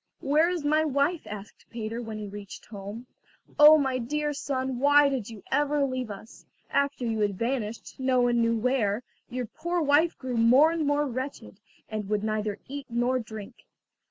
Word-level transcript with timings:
"Where 0.21 0.49
is 0.49 0.65
my 0.65 0.83
wife?" 0.83 1.27
asked 1.27 1.67
Peter, 1.69 2.01
when 2.01 2.17
he 2.17 2.25
reached 2.27 2.65
home. 2.65 3.05
"Oh, 3.59 3.77
my 3.77 3.99
dear 3.99 4.33
son, 4.33 4.79
why 4.79 5.09
did 5.09 5.29
you 5.29 5.43
ever 5.51 5.85
leave 5.85 6.09
us? 6.09 6.43
After 6.71 7.05
you 7.05 7.19
had 7.19 7.37
vanished, 7.37 7.99
no 7.99 8.19
one 8.21 8.41
knew 8.41 8.57
where, 8.57 9.03
your 9.29 9.45
poor 9.45 9.79
wife 9.79 10.17
grew 10.17 10.37
more 10.37 10.71
and 10.71 10.87
more 10.87 11.05
wretched, 11.05 11.59
and 11.87 12.09
would 12.09 12.23
neither 12.23 12.57
eat 12.67 12.87
nor 12.89 13.19
drink. 13.19 13.67